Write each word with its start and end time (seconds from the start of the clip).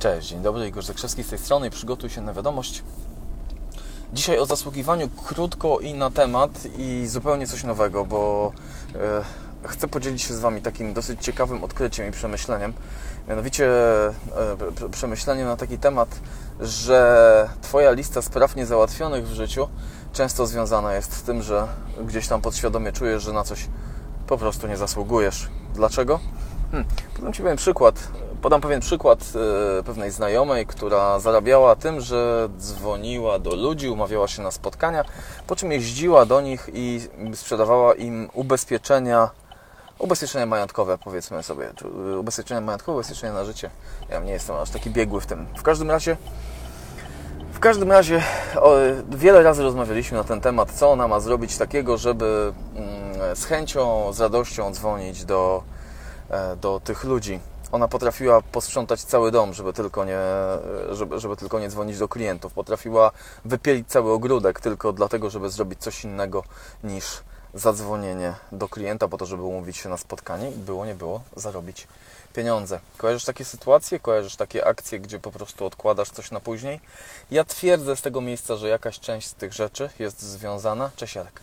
Cześć, 0.00 0.28
dzień 0.28 0.42
dobry, 0.42 0.68
Igor 0.68 0.82
Zakrzewski 0.82 1.22
z 1.22 1.28
tej 1.28 1.38
strony 1.38 1.70
przygotuj 1.70 2.10
się 2.10 2.20
na 2.20 2.32
wiadomość. 2.32 2.82
Dzisiaj 4.12 4.38
o 4.38 4.46
zasługiwaniu 4.46 5.08
krótko 5.08 5.78
i 5.80 5.94
na 5.94 6.10
temat 6.10 6.50
i 6.78 7.06
zupełnie 7.06 7.46
coś 7.46 7.64
nowego, 7.64 8.04
bo 8.04 8.52
e, 8.94 9.68
chcę 9.68 9.88
podzielić 9.88 10.22
się 10.22 10.34
z 10.34 10.40
Wami 10.40 10.62
takim 10.62 10.94
dosyć 10.94 11.24
ciekawym 11.24 11.64
odkryciem 11.64 12.08
i 12.08 12.12
przemyśleniem. 12.12 12.72
Mianowicie 13.28 13.66
e, 13.68 14.88
przemyśleniem 14.90 15.46
na 15.46 15.56
taki 15.56 15.78
temat, 15.78 16.20
że 16.60 17.48
Twoja 17.62 17.92
lista 17.92 18.22
spraw 18.22 18.56
niezałatwionych 18.56 19.28
w 19.28 19.32
życiu 19.32 19.68
często 20.12 20.46
związana 20.46 20.94
jest 20.94 21.12
z 21.12 21.22
tym, 21.22 21.42
że 21.42 21.66
gdzieś 22.04 22.28
tam 22.28 22.40
podświadomie 22.40 22.92
czujesz, 22.92 23.22
że 23.22 23.32
na 23.32 23.44
coś 23.44 23.68
po 24.26 24.38
prostu 24.38 24.66
nie 24.66 24.76
zasługujesz. 24.76 25.48
Dlaczego? 25.74 26.20
Hmm. 26.70 26.88
Podam 27.16 27.32
Ci 27.32 27.42
pewien 27.42 27.56
przykład. 27.56 28.08
Podam 28.42 28.60
pewien 28.60 28.80
przykład 28.80 29.18
e, 29.78 29.82
pewnej 29.82 30.10
znajomej, 30.10 30.66
która 30.66 31.18
zarabiała 31.18 31.76
tym, 31.76 32.00
że 32.00 32.48
dzwoniła 32.58 33.38
do 33.38 33.54
ludzi, 33.54 33.88
umawiała 33.88 34.28
się 34.28 34.42
na 34.42 34.50
spotkania, 34.50 35.04
po 35.46 35.56
czym 35.56 35.72
jeździła 35.72 36.26
do 36.26 36.40
nich 36.40 36.70
i 36.72 37.00
sprzedawała 37.34 37.94
im 37.94 38.30
ubezpieczenia, 38.32 39.30
ubezpieczenia 39.98 40.46
majątkowe, 40.46 40.98
powiedzmy 40.98 41.42
sobie, 41.42 41.70
ubezpieczenia 42.18 42.60
majątkowe, 42.60 42.98
ubezpieczenia 42.98 43.32
na 43.32 43.44
życie. 43.44 43.70
Ja 44.08 44.20
nie 44.20 44.32
jestem 44.32 44.56
aż 44.56 44.70
taki 44.70 44.90
biegły 44.90 45.20
w 45.20 45.26
tym. 45.26 45.46
W 45.56 45.62
każdym 45.62 45.90
razie 45.90 46.16
w 47.52 47.58
każdym 47.60 47.92
razie 47.92 48.22
o, 48.56 48.74
wiele 49.10 49.42
razy 49.42 49.62
rozmawialiśmy 49.62 50.18
na 50.18 50.24
ten 50.24 50.40
temat, 50.40 50.70
co 50.70 50.90
ona 50.90 51.08
ma 51.08 51.20
zrobić 51.20 51.58
takiego, 51.58 51.96
żeby 51.96 52.52
mm, 52.76 53.36
z 53.36 53.44
chęcią, 53.44 54.12
z 54.12 54.20
radością 54.20 54.72
dzwonić 54.72 55.24
do, 55.24 55.62
e, 56.30 56.56
do 56.56 56.80
tych 56.84 57.04
ludzi. 57.04 57.40
Ona 57.72 57.88
potrafiła 57.88 58.42
posprzątać 58.42 59.02
cały 59.02 59.30
dom, 59.30 59.54
żeby 59.54 59.72
tylko, 59.72 60.04
nie, 60.04 60.18
żeby, 60.90 61.20
żeby 61.20 61.36
tylko 61.36 61.60
nie 61.60 61.68
dzwonić 61.68 61.98
do 61.98 62.08
klientów. 62.08 62.52
Potrafiła 62.52 63.12
wypielić 63.44 63.88
cały 63.88 64.12
ogródek 64.12 64.60
tylko 64.60 64.92
dlatego, 64.92 65.30
żeby 65.30 65.50
zrobić 65.50 65.80
coś 65.80 66.04
innego 66.04 66.44
niż 66.84 67.04
zadzwonienie 67.54 68.34
do 68.52 68.68
klienta 68.68 69.08
po 69.08 69.18
to, 69.18 69.26
żeby 69.26 69.42
umówić 69.42 69.76
się 69.76 69.88
na 69.88 69.96
spotkanie 69.96 70.50
i 70.50 70.54
było, 70.54 70.86
nie 70.86 70.94
było, 70.94 71.22
zarobić 71.36 71.88
pieniądze. 72.34 72.80
Kojarzysz 72.96 73.24
takie 73.24 73.44
sytuacje, 73.44 74.00
kojarzysz 74.00 74.36
takie 74.36 74.66
akcje, 74.66 75.00
gdzie 75.00 75.18
po 75.18 75.32
prostu 75.32 75.66
odkładasz 75.66 76.10
coś 76.10 76.30
na 76.30 76.40
później? 76.40 76.80
Ja 77.30 77.44
twierdzę 77.44 77.96
z 77.96 78.02
tego 78.02 78.20
miejsca, 78.20 78.56
że 78.56 78.68
jakaś 78.68 79.00
część 79.00 79.28
z 79.28 79.34
tych 79.34 79.52
rzeczy 79.52 79.90
jest 79.98 80.22
związana, 80.22 80.90
cześć 80.96 81.14
Jarek, 81.14 81.40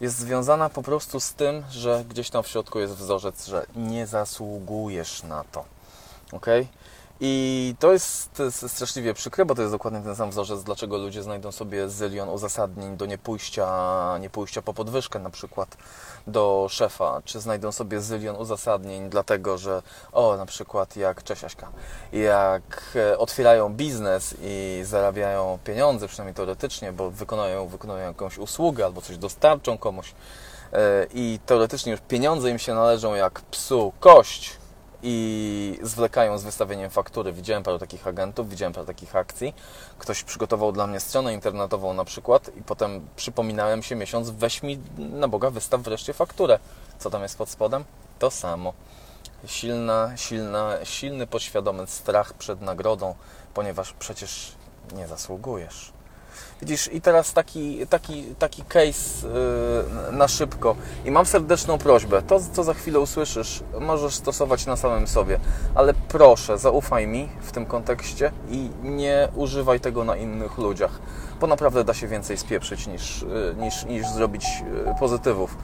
jest 0.00 0.18
związana 0.18 0.68
po 0.68 0.82
prostu 0.82 1.20
z 1.20 1.32
tym, 1.32 1.64
że 1.70 2.04
gdzieś 2.08 2.30
tam 2.30 2.42
w 2.42 2.48
środku 2.48 2.78
jest 2.78 2.94
wzorzec, 2.94 3.46
że 3.46 3.66
nie 3.76 4.06
zasługujesz 4.06 5.22
na 5.22 5.44
to. 5.44 5.64
Ok? 6.32 6.46
I 7.22 7.74
to 7.78 7.92
jest 7.92 8.42
straszliwie 8.68 9.14
przykre, 9.14 9.44
bo 9.44 9.54
to 9.54 9.62
jest 9.62 9.74
dokładnie 9.74 10.00
ten 10.00 10.16
sam 10.16 10.30
wzorzec, 10.30 10.62
dlaczego 10.62 10.98
ludzie 10.98 11.22
znajdą 11.22 11.52
sobie 11.52 11.88
zylion 11.88 12.28
uzasadnień 12.28 12.96
do 12.96 13.06
niepójścia, 13.06 14.18
niepójścia 14.20 14.62
po 14.62 14.74
podwyżkę 14.74 15.18
na 15.18 15.30
przykład 15.30 15.76
do 16.26 16.66
szefa, 16.70 17.22
czy 17.24 17.40
znajdą 17.40 17.72
sobie 17.72 18.00
zylion 18.00 18.36
uzasadnień 18.36 19.10
dlatego, 19.10 19.58
że 19.58 19.82
o, 20.12 20.36
na 20.36 20.46
przykład 20.46 20.96
jak 20.96 21.22
Czesiaśka, 21.22 21.68
jak 22.12 22.92
e, 22.96 23.18
otwierają 23.18 23.74
biznes 23.74 24.34
i 24.42 24.80
zarabiają 24.84 25.58
pieniądze, 25.64 26.08
przynajmniej 26.08 26.34
teoretycznie, 26.34 26.92
bo 26.92 27.10
wykonają, 27.10 27.68
wykonują 27.68 28.06
jakąś 28.06 28.38
usługę 28.38 28.84
albo 28.84 29.00
coś 29.00 29.16
dostarczą 29.16 29.78
komuś 29.78 30.14
e, 30.72 31.06
i 31.14 31.38
teoretycznie 31.46 31.92
już 31.92 32.00
pieniądze 32.00 32.50
im 32.50 32.58
się 32.58 32.74
należą 32.74 33.14
jak 33.14 33.40
psu 33.40 33.92
kość, 34.00 34.60
i 35.02 35.78
zwlekają 35.82 36.38
z 36.38 36.44
wystawieniem 36.44 36.90
faktury. 36.90 37.32
Widziałem 37.32 37.62
parę 37.62 37.78
takich 37.78 38.06
agentów, 38.06 38.50
widziałem 38.50 38.72
parę 38.72 38.86
takich 38.86 39.16
akcji. 39.16 39.54
Ktoś 39.98 40.22
przygotował 40.22 40.72
dla 40.72 40.86
mnie 40.86 41.00
stronę 41.00 41.34
internetową 41.34 41.94
na 41.94 42.04
przykład 42.04 42.50
i 42.56 42.62
potem 42.62 43.08
przypominałem 43.16 43.82
się 43.82 43.96
miesiąc, 43.96 44.30
weź 44.30 44.62
mi 44.62 44.78
na 44.98 45.28
Boga, 45.28 45.50
wystaw 45.50 45.80
wreszcie 45.80 46.12
fakturę. 46.12 46.58
Co 46.98 47.10
tam 47.10 47.22
jest 47.22 47.38
pod 47.38 47.48
spodem? 47.48 47.84
To 48.18 48.30
samo. 48.30 48.72
Silna, 49.46 50.12
silna, 50.16 50.84
silny, 50.84 51.26
podświadomy 51.26 51.86
strach 51.86 52.34
przed 52.34 52.60
nagrodą, 52.60 53.14
ponieważ 53.54 53.92
przecież 53.92 54.52
nie 54.94 55.06
zasługujesz. 55.06 55.92
Widzisz, 56.60 56.92
i 56.92 57.00
teraz 57.00 57.32
taki, 57.32 57.86
taki, 57.86 58.24
taki 58.38 58.62
case 58.62 59.28
yy, 60.08 60.12
na 60.12 60.28
szybko. 60.28 60.76
I 61.04 61.10
mam 61.10 61.26
serdeczną 61.26 61.78
prośbę. 61.78 62.22
To, 62.22 62.40
co 62.52 62.64
za 62.64 62.74
chwilę 62.74 63.00
usłyszysz, 63.00 63.62
możesz 63.80 64.14
stosować 64.14 64.66
na 64.66 64.76
samym 64.76 65.06
sobie, 65.06 65.40
ale 65.74 65.94
proszę, 65.94 66.58
zaufaj 66.58 67.06
mi 67.06 67.28
w 67.40 67.52
tym 67.52 67.66
kontekście 67.66 68.32
i 68.50 68.70
nie 68.82 69.28
używaj 69.34 69.80
tego 69.80 70.04
na 70.04 70.16
innych 70.16 70.58
ludziach, 70.58 70.98
bo 71.40 71.46
naprawdę 71.46 71.84
da 71.84 71.94
się 71.94 72.08
więcej 72.08 72.36
spieprzyć 72.36 72.86
niż, 72.86 73.22
yy, 73.22 73.54
niż, 73.58 73.84
niż 73.84 74.08
zrobić 74.08 74.44
yy, 74.86 74.94
pozytywów. 75.00 75.56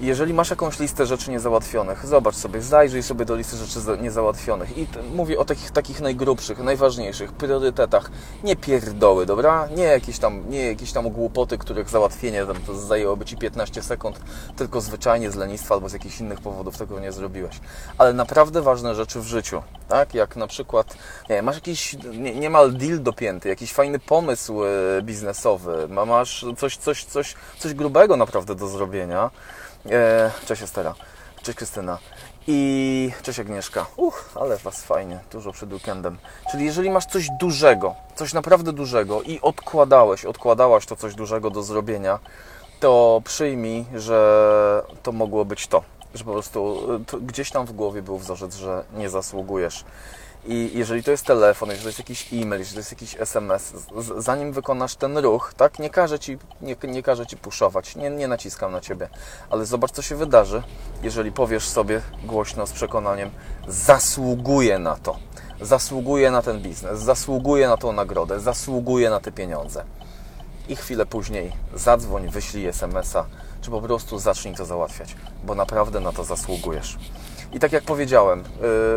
Jeżeli 0.00 0.34
masz 0.34 0.50
jakąś 0.50 0.78
listę 0.78 1.06
rzeczy 1.06 1.30
niezałatwionych, 1.30 2.06
zobacz 2.06 2.34
sobie, 2.34 2.62
zajrzyj 2.62 3.02
sobie 3.02 3.24
do 3.24 3.36
listy 3.36 3.56
rzeczy 3.56 4.02
niezałatwionych 4.02 4.78
i 4.78 4.86
mówię 5.14 5.38
o 5.38 5.44
takich, 5.44 5.70
takich 5.70 6.00
najgrubszych, 6.00 6.58
najważniejszych 6.58 7.32
priorytetach. 7.32 8.10
Nie 8.44 8.56
pierdoły, 8.56 9.26
dobra? 9.26 9.68
Nie 9.76 9.82
jakieś 9.82 10.18
tam, 10.18 10.50
nie 10.50 10.66
jakieś 10.66 10.92
tam 10.92 11.10
głupoty, 11.10 11.58
których 11.58 11.88
załatwienie 11.88 12.46
tam 12.46 12.76
zajęłoby 12.76 13.24
Ci 13.24 13.36
15 13.36 13.82
sekund, 13.82 14.20
tylko 14.56 14.80
zwyczajnie 14.80 15.30
z 15.30 15.36
lenistwa 15.36 15.74
albo 15.74 15.88
z 15.88 15.92
jakichś 15.92 16.20
innych 16.20 16.40
powodów 16.40 16.78
tego 16.78 17.00
nie 17.00 17.12
zrobiłeś. 17.12 17.60
Ale 17.98 18.12
naprawdę 18.12 18.62
ważne 18.62 18.94
rzeczy 18.94 19.20
w 19.20 19.26
życiu, 19.26 19.62
tak? 19.88 20.14
Jak 20.14 20.36
na 20.36 20.46
przykład, 20.46 20.96
nie 21.30 21.42
masz 21.42 21.54
jakiś 21.54 21.96
nie, 22.12 22.34
niemal 22.34 22.72
deal 22.72 23.02
dopięty, 23.02 23.48
jakiś 23.48 23.72
fajny 23.72 23.98
pomysł 23.98 24.64
e, 24.64 24.68
biznesowy, 25.02 25.88
masz 25.88 26.44
coś, 26.58 26.76
coś, 26.76 27.04
coś, 27.04 27.34
coś 27.58 27.74
grubego 27.74 28.16
naprawdę 28.16 28.54
do 28.54 28.68
zrobienia, 28.68 29.30
E, 29.86 30.30
cześć 30.46 30.62
Estera. 30.62 30.94
Cześć 31.42 31.58
Krystyna. 31.58 31.98
I 32.46 33.12
cześć 33.22 33.38
Agnieszka. 33.38 33.86
Uch, 33.96 34.30
ale 34.34 34.56
Was 34.56 34.82
fajnie, 34.82 35.18
dużo 35.32 35.52
przed 35.52 35.72
weekendem. 35.72 36.18
Czyli 36.50 36.64
jeżeli 36.64 36.90
masz 36.90 37.06
coś 37.06 37.28
dużego, 37.40 37.94
coś 38.14 38.32
naprawdę 38.32 38.72
dużego 38.72 39.22
i 39.22 39.40
odkładałeś, 39.40 40.24
odkładałaś 40.24 40.86
to 40.86 40.96
coś 40.96 41.14
dużego 41.14 41.50
do 41.50 41.62
zrobienia, 41.62 42.18
to 42.80 43.22
przyjmij, 43.24 43.84
że 43.94 44.82
to 45.02 45.12
mogło 45.12 45.44
być 45.44 45.66
to. 45.66 45.82
Że 46.14 46.24
po 46.24 46.32
prostu 46.32 46.80
to 47.06 47.20
gdzieś 47.20 47.50
tam 47.50 47.66
w 47.66 47.72
głowie 47.72 48.02
był 48.02 48.18
wzorzec, 48.18 48.54
że 48.54 48.84
nie 48.94 49.10
zasługujesz. 49.10 49.84
I 50.44 50.70
jeżeli 50.74 51.02
to 51.02 51.10
jest 51.10 51.26
telefon, 51.26 51.68
jeżeli 51.68 51.82
to 51.82 51.88
jest 51.88 51.98
jakiś 51.98 52.32
e-mail, 52.32 52.60
jeżeli 52.60 52.74
to 52.74 52.80
jest 52.80 52.92
jakiś 52.92 53.20
SMS, 53.20 53.72
zanim 54.18 54.52
wykonasz 54.52 54.96
ten 54.96 55.18
ruch, 55.18 55.54
tak, 55.56 55.78
nie 55.78 55.90
każę 55.90 56.18
Ci, 56.18 56.38
nie, 56.60 56.76
nie 56.82 57.02
ci 57.26 57.36
puszować, 57.36 57.96
nie, 57.96 58.10
nie 58.10 58.28
naciskam 58.28 58.72
na 58.72 58.80
Ciebie, 58.80 59.08
ale 59.50 59.66
zobacz, 59.66 59.90
co 59.90 60.02
się 60.02 60.16
wydarzy, 60.16 60.62
jeżeli 61.02 61.32
powiesz 61.32 61.68
sobie 61.68 62.00
głośno 62.24 62.66
z 62.66 62.72
przekonaniem, 62.72 63.30
zasługuję 63.68 64.78
na 64.78 64.96
to, 64.96 65.18
zasługuję 65.60 66.30
na 66.30 66.42
ten 66.42 66.60
biznes, 66.62 67.00
zasługuję 67.00 67.68
na 67.68 67.76
tą 67.76 67.92
nagrodę, 67.92 68.40
zasługuję 68.40 69.10
na 69.10 69.20
te 69.20 69.32
pieniądze. 69.32 69.84
I 70.68 70.76
chwilę 70.76 71.06
później 71.06 71.52
zadzwoń, 71.74 72.28
wyślij 72.28 72.66
SMS-a, 72.66 73.24
czy 73.60 73.70
po 73.70 73.82
prostu 73.82 74.18
zacznij 74.18 74.54
to 74.54 74.64
załatwiać, 74.64 75.16
bo 75.44 75.54
naprawdę 75.54 76.00
na 76.00 76.12
to 76.12 76.24
zasługujesz. 76.24 76.98
I 77.52 77.58
tak 77.58 77.72
jak 77.72 77.84
powiedziałem, 77.84 78.44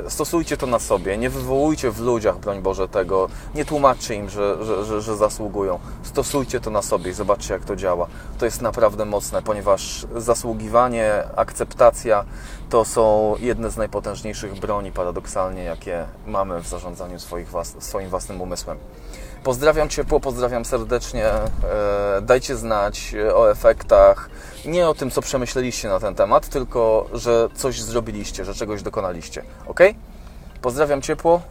y, 0.07 0.09
stosujcie 0.09 0.57
to 0.57 0.67
na 0.67 0.79
sobie, 0.79 1.17
nie 1.17 1.29
wywołujcie 1.29 1.91
w 1.91 1.99
ludziach, 1.99 2.37
broń 2.37 2.61
Boże, 2.61 2.87
tego, 2.87 3.29
nie 3.55 3.65
tłumaczcie 3.65 4.15
im, 4.15 4.29
że, 4.29 4.65
że, 4.65 4.85
że, 4.85 5.01
że 5.01 5.17
zasługują. 5.17 5.79
Stosujcie 6.03 6.59
to 6.59 6.69
na 6.69 6.81
sobie 6.81 7.11
i 7.11 7.13
zobaczcie, 7.13 7.53
jak 7.53 7.65
to 7.65 7.75
działa. 7.75 8.07
To 8.37 8.45
jest 8.45 8.61
naprawdę 8.61 9.05
mocne, 9.05 9.41
ponieważ 9.41 10.05
zasługiwanie, 10.15 11.23
akceptacja 11.35 12.25
to 12.69 12.85
są 12.85 13.35
jedne 13.39 13.71
z 13.71 13.77
najpotężniejszych 13.77 14.59
broni, 14.59 14.91
paradoksalnie, 14.91 15.63
jakie 15.63 16.05
mamy 16.27 16.61
w 16.61 16.67
zarządzaniu 16.67 17.19
swoich 17.19 17.47
swoim 17.79 18.09
własnym 18.09 18.41
umysłem. 18.41 18.77
Pozdrawiam 19.43 19.89
ciepło, 19.89 20.19
pozdrawiam 20.19 20.65
serdecznie. 20.65 21.25
E, 21.25 22.21
dajcie 22.21 22.55
znać 22.55 23.15
o 23.35 23.51
efektach. 23.51 24.29
Nie 24.65 24.87
o 24.87 24.93
tym, 24.93 25.11
co 25.11 25.21
przemyśleliście 25.21 25.89
na 25.89 25.99
ten 25.99 26.15
temat, 26.15 26.49
tylko, 26.49 27.09
że 27.13 27.47
coś 27.55 27.81
zrobiliście, 27.81 28.45
że 28.45 28.53
czegoś 28.53 28.83
dokonaliście. 28.83 29.43
Ok? 29.67 29.79
Pozdrawiam 30.61 31.01
ciepło. 31.01 31.41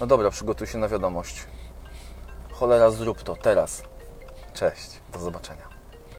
No 0.00 0.06
dobra, 0.06 0.30
przygotuj 0.30 0.66
się 0.66 0.78
na 0.78 0.88
wiadomość. 0.88 1.44
Cholera, 2.52 2.90
zrób 2.90 3.22
to 3.22 3.36
teraz. 3.36 3.82
Cześć, 4.54 4.90
do 5.12 5.18
zobaczenia. 5.18 5.75